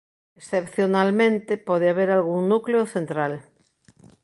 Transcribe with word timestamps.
Excepcionalmente 0.39 1.51
pode 1.67 1.85
haber 1.91 2.09
algún 2.11 2.41
núcleo 2.53 2.83
central. 2.95 3.33